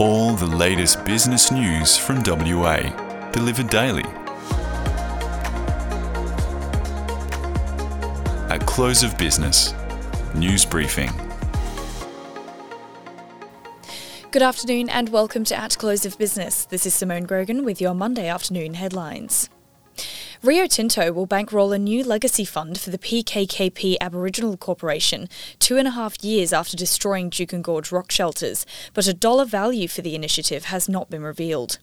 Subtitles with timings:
[0.00, 2.78] All the latest business news from WA,
[3.30, 4.02] delivered daily.
[8.50, 9.72] At close of business,
[10.34, 11.12] news briefing.
[14.32, 16.64] Good afternoon and welcome to At Close of Business.
[16.64, 19.48] This is Simone Grogan with your Monday afternoon headlines.
[20.44, 25.88] Rio Tinto will bankroll a new legacy fund for the PKKP Aboriginal Corporation two and
[25.88, 30.14] a half years after destroying Juukan Gorge rock shelters, but a dollar value for the
[30.14, 31.78] initiative has not been revealed.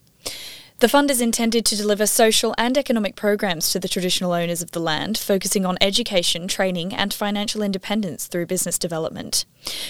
[0.81, 4.71] The fund is intended to deliver social and economic programs to the traditional owners of
[4.71, 9.45] the land, focusing on education, training, and financial independence through business development.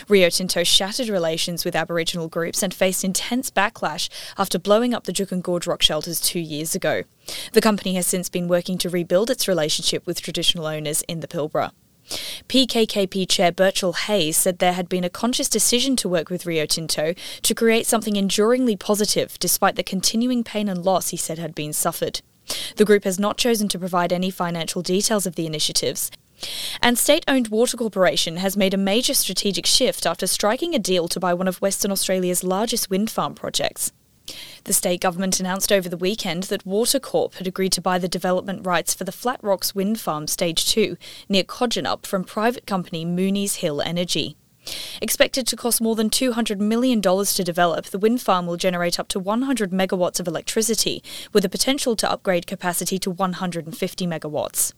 [0.10, 5.14] Rio Tinto shattered relations with Aboriginal groups and faced intense backlash after blowing up the
[5.14, 7.04] Juukan Gorge rock shelters two years ago.
[7.54, 11.28] The company has since been working to rebuild its relationship with traditional owners in the
[11.30, 11.72] Pilbara.
[12.48, 16.66] PKKP Chair Burchell Hayes said there had been a conscious decision to work with Rio
[16.66, 21.56] Tinto to create something enduringly positive despite the continuing pain and loss he said had
[21.56, 22.22] been suffered.
[22.76, 26.12] The group has not chosen to provide any financial details of the initiatives.
[26.82, 31.08] And state owned Water Corporation has made a major strategic shift after striking a deal
[31.08, 33.92] to buy one of Western Australia's largest wind farm projects.
[34.64, 38.08] The state government announced over the weekend that Water Corp had agreed to buy the
[38.08, 43.06] development rights for the Flat Rocks Wind Farm Stage 2 near Kojonup from private company
[43.06, 44.38] Moonies Hill Energy.
[45.02, 49.08] Expected to cost more than $200 million to develop, the wind farm will generate up
[49.08, 54.74] to 100 megawatts of electricity, with the potential to upgrade capacity to 150 megawatts.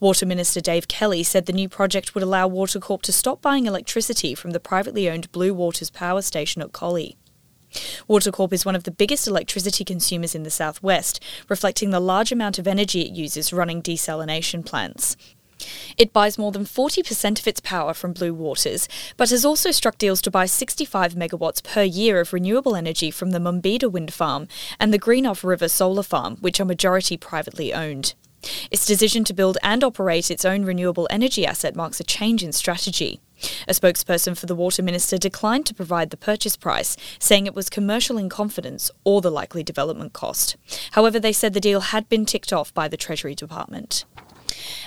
[0.00, 3.66] Water Minister Dave Kelly said the new project would allow Water Corp to stop buying
[3.66, 7.18] electricity from the privately owned Blue Waters power station at Collie.
[8.08, 12.58] Watercorp is one of the biggest electricity consumers in the southwest, reflecting the large amount
[12.58, 15.16] of energy it uses running desalination plants.
[15.96, 19.98] It buys more than 40% of its power from Blue Waters, but has also struck
[19.98, 24.46] deals to buy 65 megawatts per year of renewable energy from the Mumbida wind farm
[24.78, 28.14] and the Greenough River solar farm, which are majority privately owned.
[28.70, 32.52] Its decision to build and operate its own renewable energy asset marks a change in
[32.52, 33.20] strategy.
[33.68, 37.70] A spokesperson for the Water Minister declined to provide the purchase price, saying it was
[37.70, 40.56] commercial in confidence or the likely development cost.
[40.92, 44.04] However, they said the deal had been ticked off by the Treasury Department.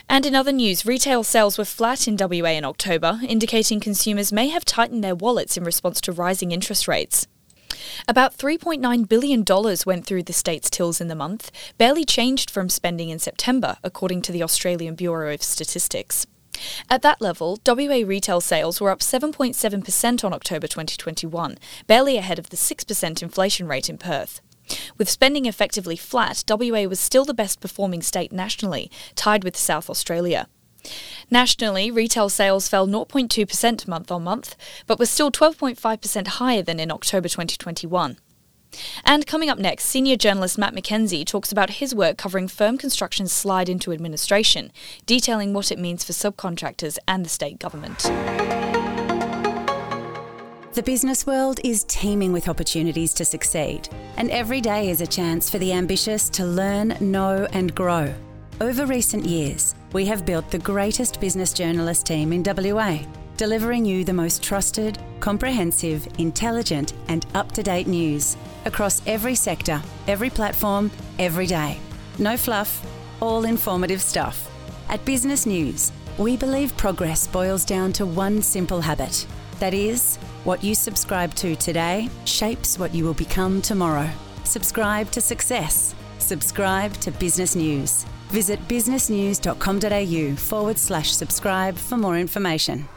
[0.09, 4.49] And in other news, retail sales were flat in WA in October, indicating consumers may
[4.49, 7.27] have tightened their wallets in response to rising interest rates.
[8.07, 9.45] About $3.9 billion
[9.85, 14.21] went through the state's tills in the month, barely changed from spending in September, according
[14.23, 16.25] to the Australian Bureau of Statistics.
[16.89, 22.49] At that level, WA retail sales were up 7.7% on October 2021, barely ahead of
[22.49, 24.41] the 6% inflation rate in Perth.
[24.97, 29.89] With spending effectively flat, WA was still the best performing state nationally, tied with South
[29.89, 30.47] Australia.
[31.29, 34.55] Nationally, retail sales fell 0.2% month on month,
[34.87, 38.17] but were still 12.5% higher than in October 2021.
[39.05, 43.31] And coming up next, senior journalist Matt McKenzie talks about his work covering firm construction's
[43.31, 44.71] slide into administration,
[45.05, 47.99] detailing what it means for subcontractors and the state government.
[50.73, 55.49] The business world is teeming with opportunities to succeed, and every day is a chance
[55.49, 58.13] for the ambitious to learn, know, and grow.
[58.61, 62.99] Over recent years, we have built the greatest business journalist team in WA
[63.35, 69.81] delivering you the most trusted, comprehensive, intelligent, and up to date news across every sector,
[70.07, 71.79] every platform, every day.
[72.19, 72.85] No fluff,
[73.19, 74.47] all informative stuff.
[74.89, 79.25] At Business News, we believe progress boils down to one simple habit
[79.57, 84.07] that is, what you subscribe to today shapes what you will become tomorrow.
[84.43, 85.95] Subscribe to success.
[86.19, 88.05] Subscribe to Business News.
[88.31, 92.87] Visit businessnews.com.au forward slash subscribe for more information.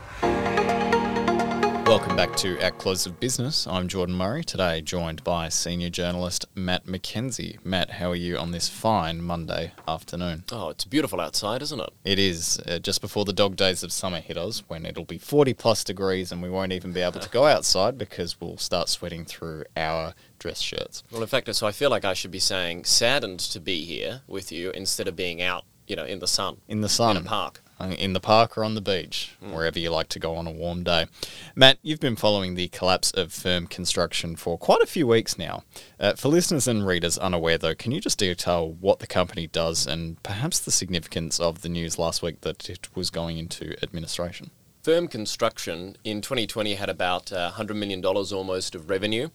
[1.95, 3.69] Welcome back to At Close of Business.
[3.69, 7.65] I'm Jordan Murray, today joined by senior journalist Matt McKenzie.
[7.65, 10.43] Matt, how are you on this fine Monday afternoon?
[10.51, 11.91] Oh, it's beautiful outside, isn't it?
[12.03, 15.19] It is, uh, just before the dog days of summer hit us, when it'll be
[15.19, 18.89] 40 plus degrees and we won't even be able to go outside because we'll start
[18.89, 21.05] sweating through our dress shirts.
[21.13, 24.23] Well, in fact, so I feel like I should be saying saddened to be here
[24.27, 26.57] with you instead of being out, you know, in the sun.
[26.67, 27.19] In the sun.
[27.19, 27.61] In a park.
[27.81, 29.53] Uh, in the park or on the beach, mm.
[29.53, 31.07] wherever you like to go on a warm day.
[31.57, 35.65] Matt, you've been following the collapse of firm construction for quite a few weeks now.
[35.99, 39.89] Uh, for listeners and readers unaware, though, can you just detail what the company does
[39.89, 44.53] and perhaps the significance of the news last week that it was going into administration?
[44.85, 49.31] Firm construction in 2020 had about uh, $100 million almost of revenue.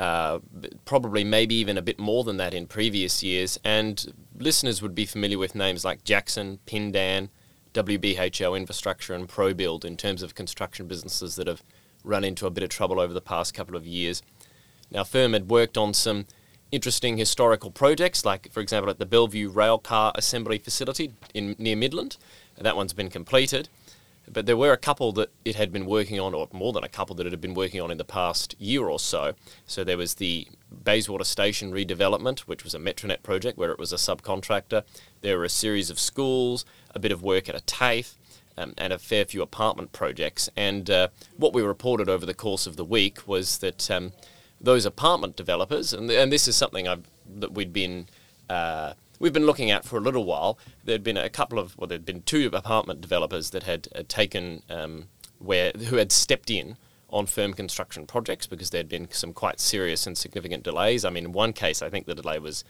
[0.00, 0.40] Uh,
[0.84, 5.06] probably maybe even a bit more than that in previous years, and listeners would be
[5.06, 7.30] familiar with names like Jackson, Pindan,
[7.76, 11.62] WBHO infrastructure and ProBuild in terms of construction businesses that have
[12.02, 14.22] run into a bit of trouble over the past couple of years.
[14.90, 16.24] Now, Firm had worked on some
[16.72, 22.16] interesting historical projects, like, for example, at the Bellevue Railcar Assembly Facility in near Midland.
[22.58, 23.68] That one's been completed.
[24.28, 26.88] But there were a couple that it had been working on, or more than a
[26.88, 29.34] couple that it had been working on in the past year or so.
[29.66, 30.48] So there was the
[30.84, 34.82] Bayswater Station redevelopment, which was a Metronet project where it was a subcontractor.
[35.20, 36.64] There were a series of schools,
[36.94, 38.16] a bit of work at a TAFE,
[38.58, 40.48] um, and a fair few apartment projects.
[40.56, 44.12] And uh, what we reported over the course of the week was that um,
[44.60, 47.04] those apartment developers, and, and this is something I've,
[47.38, 48.08] that we'd been
[48.48, 50.58] uh, we've been looking at for a little while.
[50.84, 54.62] There'd been a couple of, well, there'd been two apartment developers that had, had taken,
[54.68, 55.08] um,
[55.38, 56.76] where who had stepped in
[57.08, 61.04] on firm construction projects because there'd been some quite serious and significant delays.
[61.04, 62.64] I mean, in one case, I think the delay was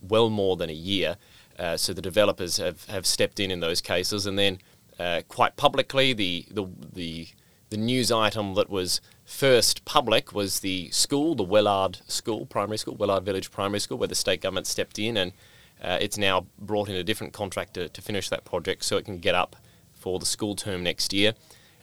[0.00, 1.16] well more than a year.
[1.58, 4.58] Uh, so the developers have, have stepped in in those cases, and then
[4.98, 7.28] uh, quite publicly, the, the the
[7.70, 12.96] the news item that was first public was the school, the Wellard School, primary school,
[12.96, 15.32] Wellard Village Primary School, where the state government stepped in and
[15.82, 19.18] uh, it's now brought in a different contractor to finish that project so it can
[19.18, 19.56] get up
[19.92, 21.34] for the school term next year.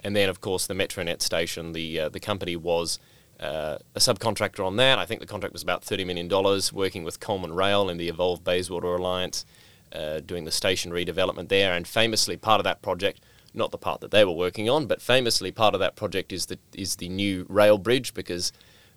[0.03, 2.99] And then, of course, the Metronet station, the uh, the company was
[3.39, 4.99] uh, a subcontractor on that.
[4.99, 6.29] I think the contract was about $30 million,
[6.73, 9.45] working with Coleman Rail and the Evolve Bayswater Alliance,
[9.93, 11.73] uh, doing the station redevelopment there.
[11.73, 13.21] And famously, part of that project,
[13.53, 16.47] not the part that they were working on, but famously, part of that project is
[16.47, 18.51] the, is the new rail bridge because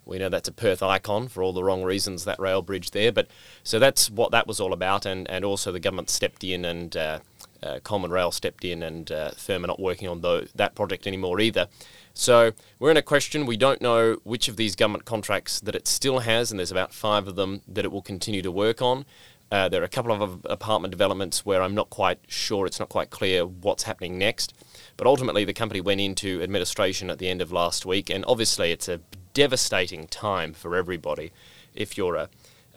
[0.05, 3.11] we know that's a Perth icon for all the wrong reasons, that rail bridge there.
[3.11, 3.27] But
[3.63, 5.05] so that's what that was all about.
[5.05, 7.19] And, and also the government stepped in and uh,
[7.63, 11.07] uh, Coleman Rail stepped in and uh, Firm are not working on the, that project
[11.07, 11.67] anymore either.
[12.13, 13.45] So we're in a question.
[13.45, 16.93] We don't know which of these government contracts that it still has, and there's about
[16.93, 19.05] five of them that it will continue to work on.
[19.51, 22.89] Uh, there are a couple of apartment developments where I'm not quite sure, it's not
[22.89, 24.53] quite clear what's happening next.
[24.97, 28.71] But ultimately, the company went into administration at the end of last week, and obviously,
[28.71, 28.99] it's a
[29.33, 31.31] devastating time for everybody.
[31.75, 32.29] If you're a,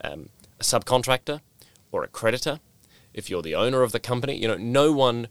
[0.02, 1.40] um, a subcontractor
[1.92, 2.60] or a creditor,
[3.12, 5.28] if you're the owner of the company, you know, no one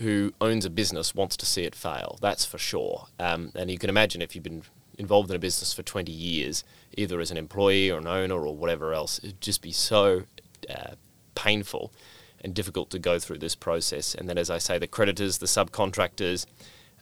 [0.00, 2.18] who owns a business wants to see it fail.
[2.20, 3.06] That's for sure.
[3.18, 4.62] Um, and you can imagine if you've been
[4.96, 6.64] involved in a business for 20 years,
[6.96, 10.24] either as an employee or an owner or whatever else, it'd just be so
[10.68, 10.94] uh,
[11.34, 11.92] painful
[12.40, 14.14] and difficult to go through this process.
[14.14, 16.46] And then, as I say, the creditors, the subcontractors,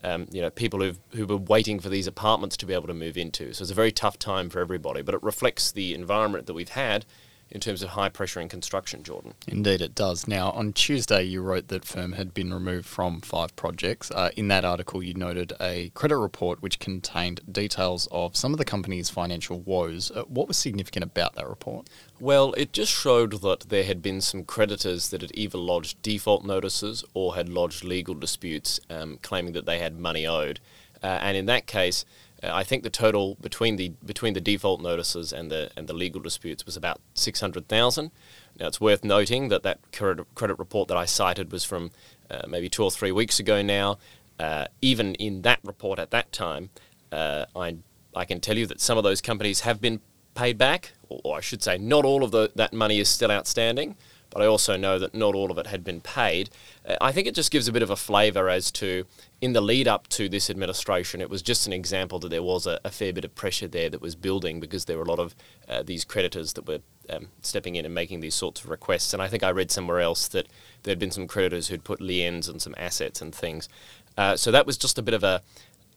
[0.02, 2.94] um, you know, people who've, who were waiting for these apartments to be able to
[2.94, 3.52] move into.
[3.52, 6.68] So it's a very tough time for everybody, but it reflects the environment that we've
[6.68, 7.04] had
[7.50, 9.34] in terms of high pressure in construction, Jordan.
[9.46, 10.26] Indeed, it does.
[10.26, 14.10] Now, on Tuesday, you wrote that Firm had been removed from five projects.
[14.10, 18.58] Uh, in that article, you noted a credit report which contained details of some of
[18.58, 20.10] the company's financial woes.
[20.10, 21.88] Uh, what was significant about that report?
[22.18, 26.44] Well, it just showed that there had been some creditors that had either lodged default
[26.44, 30.58] notices or had lodged legal disputes um, claiming that they had money owed.
[31.02, 32.04] Uh, and in that case,
[32.42, 36.20] I think the total between the between the default notices and the and the legal
[36.20, 38.10] disputes was about six hundred thousand.
[38.58, 41.90] Now it's worth noting that that credit, credit report that I cited was from
[42.30, 43.98] uh, maybe two or three weeks ago now.
[44.38, 46.68] Uh, even in that report at that time,
[47.10, 47.76] uh, I
[48.14, 50.00] I can tell you that some of those companies have been
[50.34, 53.30] paid back, or, or I should say, not all of the, that money is still
[53.30, 53.96] outstanding
[54.36, 56.50] but I also know that not all of it had been paid.
[56.86, 59.06] Uh, I think it just gives a bit of a flavour as to,
[59.40, 62.66] in the lead up to this administration, it was just an example that there was
[62.66, 65.18] a, a fair bit of pressure there that was building because there were a lot
[65.18, 65.34] of
[65.70, 69.14] uh, these creditors that were um, stepping in and making these sorts of requests.
[69.14, 70.48] And I think I read somewhere else that
[70.82, 73.70] there had been some creditors who'd put liens on some assets and things.
[74.18, 75.40] Uh, so that was just a bit of a,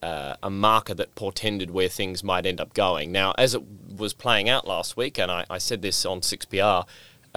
[0.01, 3.11] uh, a marker that portended where things might end up going.
[3.11, 3.63] Now, as it
[3.97, 6.85] was playing out last week, and I, I said this on 6PR,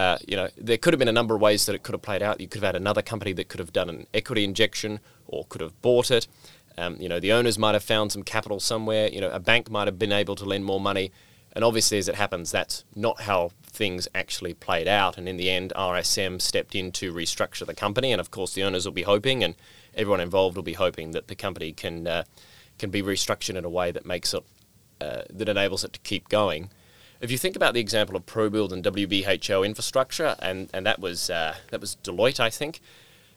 [0.02, 2.02] uh, you know, there could have been a number of ways that it could have
[2.02, 2.40] played out.
[2.40, 5.60] You could have had another company that could have done an equity injection or could
[5.60, 6.26] have bought it.
[6.76, 9.08] Um, you know, the owners might have found some capital somewhere.
[9.12, 11.12] You know, a bank might have been able to lend more money.
[11.52, 15.16] And obviously, as it happens, that's not how things actually played out.
[15.18, 18.10] And in the end, RSM stepped in to restructure the company.
[18.10, 19.54] And of course, the owners will be hoping, and
[19.94, 22.24] everyone involved will be hoping that the company can uh,
[22.76, 24.42] can be restructured in a way that makes it
[25.00, 26.70] uh, that enables it to keep going.
[27.22, 31.30] If you think about the example of ProBuild and WBHO infrastructure, and, and that was
[31.30, 32.80] uh, that was Deloitte, I think.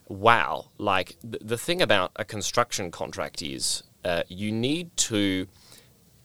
[0.08, 5.46] Wow, like the, the thing about a construction contract is uh, you need to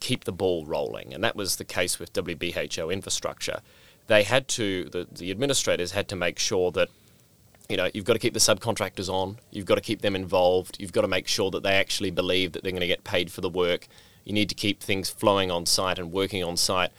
[0.00, 3.61] keep the ball rolling, and that was the case with WBHO infrastructure.
[4.07, 6.88] They had to the, the administrators had to make sure that
[7.69, 10.79] you know you've got to keep the subcontractors on, you've got to keep them involved,
[10.81, 13.31] you've got to make sure that they actually believe that they're going to get paid
[13.31, 13.87] for the work.
[14.25, 16.90] You need to keep things flowing on site and working on site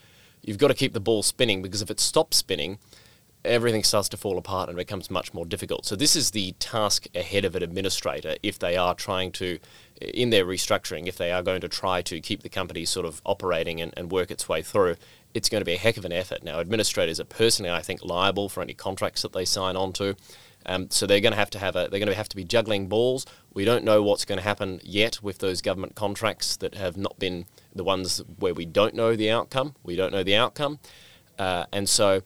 [0.41, 2.79] you've got to keep the ball spinning because if it stops spinning,
[3.43, 5.85] everything starts to fall apart and becomes much more difficult.
[5.85, 9.59] So this is the task ahead of an administrator if they are trying to,
[9.99, 13.21] in their restructuring, if they are going to try to keep the company sort of
[13.25, 14.95] operating and, and work its way through,
[15.33, 16.43] it's going to be a heck of an effort.
[16.43, 20.15] Now, administrators are personally, I think, liable for any contracts that they sign on to.
[20.65, 22.43] Um, so they're going to have to have a, they're going to have to be
[22.43, 23.25] juggling balls.
[23.53, 27.17] We don't know what's going to happen yet with those government contracts that have not
[27.17, 29.75] been the ones where we don't know the outcome.
[29.83, 30.79] We don't know the outcome,
[31.39, 32.21] uh, and so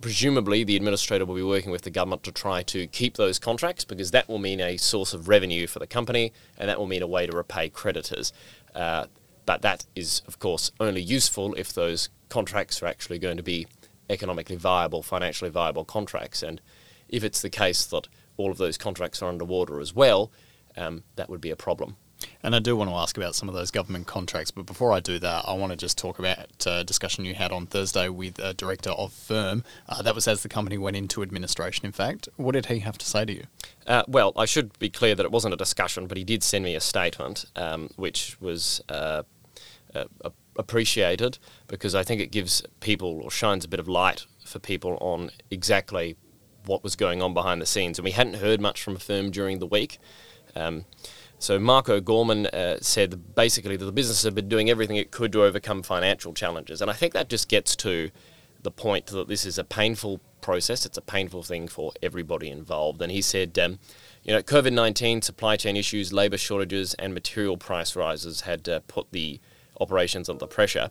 [0.00, 3.84] presumably the administrator will be working with the government to try to keep those contracts
[3.84, 7.02] because that will mean a source of revenue for the company, and that will mean
[7.02, 8.32] a way to repay creditors.
[8.74, 9.06] Uh,
[9.46, 13.66] but that is, of course, only useful if those contracts are actually going to be
[14.08, 16.60] economically viable, financially viable contracts, and
[17.08, 20.32] if it's the case that all of those contracts are underwater as well,
[20.76, 21.96] um, that would be a problem.
[22.44, 25.00] And I do want to ask about some of those government contracts, but before I
[25.00, 28.38] do that, I want to just talk about a discussion you had on Thursday with
[28.38, 29.64] a director of Firm.
[29.88, 32.28] Uh, that was as the company went into administration, in fact.
[32.36, 33.44] What did he have to say to you?
[33.86, 36.64] Uh, well, I should be clear that it wasn't a discussion, but he did send
[36.64, 39.22] me a statement, um, which was uh,
[39.94, 40.04] uh
[40.56, 44.98] appreciated because I think it gives people or shines a bit of light for people
[45.00, 46.14] on exactly
[46.66, 47.98] what was going on behind the scenes.
[47.98, 49.98] And we hadn't heard much from a Firm during the week.
[50.54, 50.84] Um,
[51.38, 55.32] so Marco Gorman uh, said basically that the business had been doing everything it could
[55.32, 56.80] to overcome financial challenges.
[56.80, 58.10] And I think that just gets to
[58.62, 60.84] the point that this is a painful process.
[60.84, 63.00] It's a painful thing for everybody involved.
[63.02, 63.78] And he said, um,
[64.22, 68.80] you know, COVID 19, supply chain issues, labour shortages, and material price rises had uh,
[68.88, 69.40] put the
[69.80, 70.90] operations under pressure.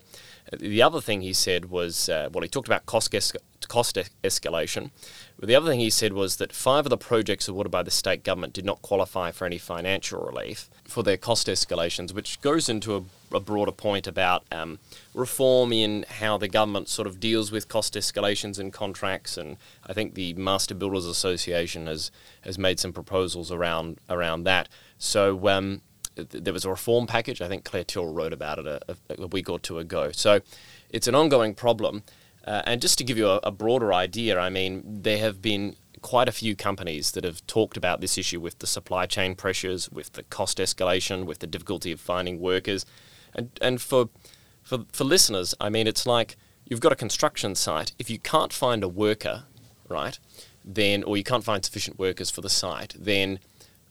[0.58, 3.34] The other thing he said was, uh, well, he talked about cost, es-
[3.68, 4.92] cost es- escalation.
[5.40, 7.92] But the other thing he said was that five of the projects awarded by the
[7.92, 12.70] state government did not qualify for any financial relief for their cost escalations, which goes
[12.70, 14.80] into a, a broader point about um,
[15.13, 19.38] reform in how the government sort of deals with cost escalations in contracts.
[19.38, 22.12] And I think the Master Builders Association has,
[22.42, 24.70] has made some proposals around, around that.
[24.98, 25.82] So, um,
[26.15, 27.41] there was a reform package.
[27.41, 30.12] I think Claire Till wrote about it a, a, week or two ago.
[30.12, 30.41] So
[30.89, 32.03] it's an ongoing problem.
[32.46, 35.75] Uh, and just to give you a, a, broader idea, I mean, there have been
[36.01, 39.89] quite a few companies that have talked about this issue with the supply chain pressures,
[39.89, 42.86] with the cost escalation, with the difficulty of finding workers.
[43.34, 44.10] And, and for,
[44.62, 47.93] for, for listeners, I mean, it's like you've got a construction site.
[47.98, 49.43] If you can't find a worker,
[49.88, 50.20] right,
[50.65, 53.39] then, or you can't find sufficient workers for the site, then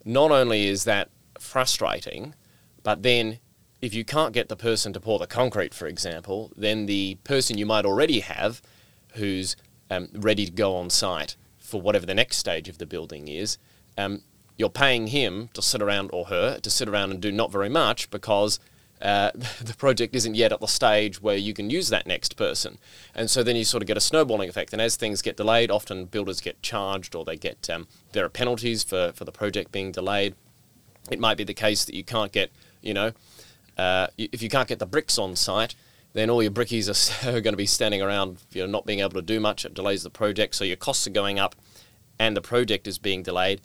[0.04, 1.08] not only is that
[1.42, 2.34] frustrating.
[2.82, 3.38] But then,
[3.80, 7.58] if you can't get the person to pour the concrete, for example, then the person
[7.58, 8.62] you might already have
[9.14, 9.56] who's
[9.90, 13.58] um, ready to go on site for whatever the next stage of the building is,
[13.98, 14.22] um,
[14.56, 17.68] you're paying him to sit around or her to sit around and do not very
[17.68, 18.60] much because
[19.00, 19.30] uh,
[19.62, 22.78] the project isn't yet at the stage where you can use that next person.
[23.14, 24.72] And so then you sort of get a snowballing effect.
[24.72, 28.30] And as things get delayed, often builders get charged or they get um, there are
[28.30, 30.34] penalties for, for the project being delayed
[31.10, 33.12] it might be the case that you can't get, you know,
[33.76, 35.74] uh, if you can't get the bricks on site,
[36.12, 36.88] then all your brickies
[37.26, 39.64] are, going to be standing around, you know, not being able to do much.
[39.64, 41.54] It delays the project, so your costs are going up,
[42.18, 43.60] and the project is being delayed.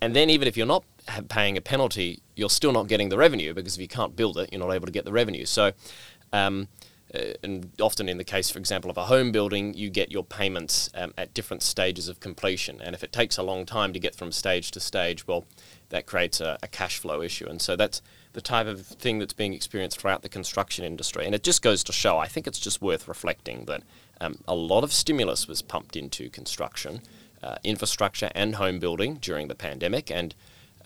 [0.00, 0.84] And then even if you're not
[1.28, 4.50] paying a penalty, you're still not getting the revenue because if you can't build it,
[4.52, 5.46] you're not able to get the revenue.
[5.46, 5.72] So,
[6.32, 6.68] um,
[7.14, 10.24] uh, and often in the case, for example, of a home building, you get your
[10.24, 12.80] payments um, at different stages of completion.
[12.80, 15.46] And if it takes a long time to get from stage to stage, well,
[15.90, 17.46] that creates a, a, cash flow issue.
[17.46, 18.02] And so that's
[18.32, 21.24] the type of thing that's being experienced throughout the construction industry.
[21.24, 23.82] And it just goes to show, I think it's just worth reflecting that
[24.20, 27.02] um, a lot of stimulus was pumped into construction,
[27.42, 30.10] uh, infrastructure, and home building during the pandemic.
[30.10, 30.34] And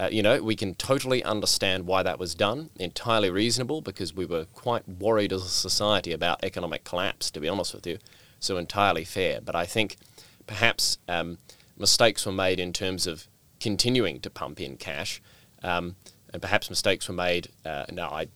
[0.00, 2.70] uh, you know, we can totally understand why that was done.
[2.76, 7.48] Entirely reasonable because we were quite worried as a society about economic collapse, to be
[7.48, 7.98] honest with you.
[8.38, 9.42] So entirely fair.
[9.42, 9.98] But I think
[10.46, 11.36] perhaps um,
[11.76, 13.28] mistakes were made in terms of
[13.60, 15.22] continuing to pump in cash,
[15.62, 15.96] um,
[16.32, 17.48] and perhaps mistakes were made.
[17.64, 18.28] Uh, now, I,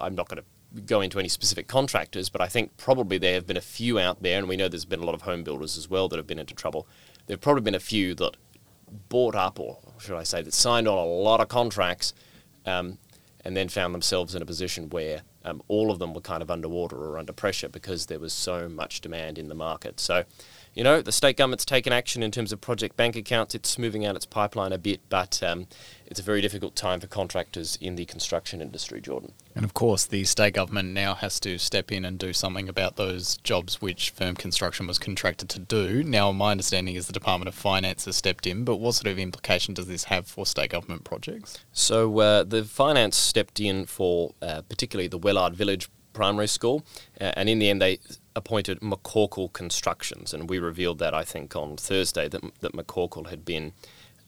[0.00, 3.46] I'm not going to go into any specific contractors, but I think probably there have
[3.46, 5.76] been a few out there, and we know there's been a lot of home builders
[5.76, 6.86] as well that have been into trouble.
[7.26, 8.36] There have probably been a few that
[9.08, 12.12] bought up, or should I say, that signed on a lot of contracts,
[12.66, 12.98] um,
[13.44, 16.50] and then found themselves in a position where um, all of them were kind of
[16.50, 20.00] underwater or under pressure because there was so much demand in the market.
[20.00, 20.24] So
[20.74, 23.54] you know, the state government's taken action in terms of project bank accounts.
[23.54, 25.68] It's smoothing out its pipeline a bit, but um,
[26.04, 29.32] it's a very difficult time for contractors in the construction industry, Jordan.
[29.54, 32.96] And of course, the state government now has to step in and do something about
[32.96, 36.02] those jobs which firm construction was contracted to do.
[36.02, 39.18] Now, my understanding is the Department of Finance has stepped in, but what sort of
[39.18, 41.58] implication does this have for state government projects?
[41.72, 46.84] So, uh, the finance stepped in for uh, particularly the Wellard Village Primary School,
[47.20, 47.98] uh, and in the end, they
[48.36, 53.44] appointed McCorkell Constructions, and we revealed that I think on Thursday that that McCorkell had
[53.44, 53.72] been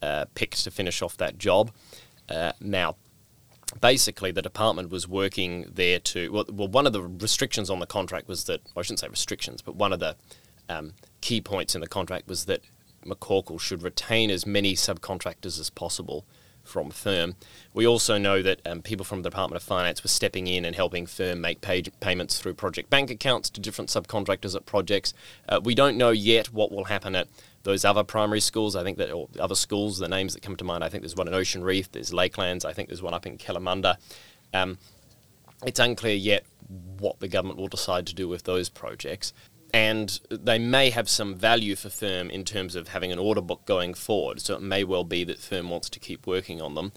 [0.02, 1.70] uh, picked to finish off that job.
[2.28, 2.96] Uh, now,
[3.80, 7.86] basically the department was working there to well, well, one of the restrictions on the
[7.86, 10.16] contract was that well, I shouldn't say restrictions, but one of the
[10.68, 12.62] um, key points in the contract was that
[13.04, 16.25] McCorkell should retain as many subcontractors as possible
[16.66, 17.35] from firm.
[17.73, 20.75] We also know that um, people from the Department of Finance were stepping in and
[20.75, 25.14] helping firm make pay- payments through project bank accounts to different subcontractors at projects.
[25.49, 27.28] Uh, we don't know yet what will happen at
[27.62, 28.76] those other primary schools.
[28.76, 31.16] I think that or other schools, the names that come to mind, I think there's
[31.16, 33.96] one in Ocean Reef, there's Lakelands, I think there's one up in Kalamunda.
[34.54, 34.78] Um,
[35.64, 36.44] it's unclear yet
[36.99, 39.32] what the government will decide to do with those projects
[39.73, 43.64] and they may have some value for firm in terms of having an order book
[43.66, 44.40] going forward.
[44.40, 46.92] So it may well be that firm wants to keep working on them,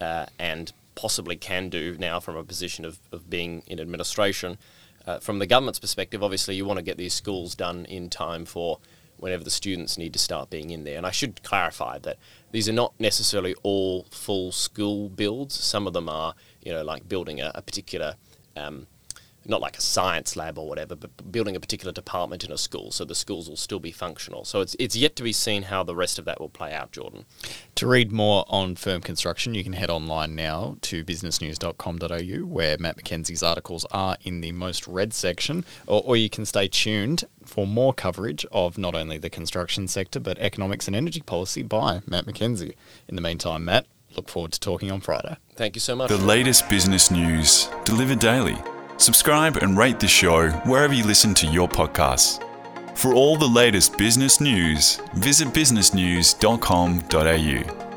[0.00, 4.58] uh, and possibly can do now from a position of, of being in administration.
[5.06, 8.44] Uh, from the government's perspective, obviously you want to get these schools done in time
[8.44, 8.78] for
[9.16, 10.96] whenever the students need to start being in there.
[10.96, 12.18] And I should clarify that
[12.50, 15.54] these are not necessarily all full school builds.
[15.54, 18.16] Some of them are, you know, like building a, a particular
[18.56, 18.86] um,
[19.46, 22.90] not like a science lab or whatever, but building a particular department in a school,
[22.90, 24.44] so the schools will still be functional.
[24.44, 26.92] So it's it's yet to be seen how the rest of that will play out,
[26.92, 27.24] Jordan.
[27.76, 32.96] To read more on firm construction, you can head online now to businessnews.com.au, where Matt
[32.96, 37.66] McKenzie's articles are in the most read section, or, or you can stay tuned for
[37.66, 42.26] more coverage of not only the construction sector but economics and energy policy by Matt
[42.26, 42.74] McKenzie.
[43.08, 45.36] In the meantime, Matt, look forward to talking on Friday.
[45.56, 46.08] Thank you so much.
[46.08, 48.56] The latest business news delivered daily.
[48.96, 52.40] Subscribe and rate the show wherever you listen to your podcasts.
[52.96, 57.91] For all the latest business news, visit businessnews.com.au.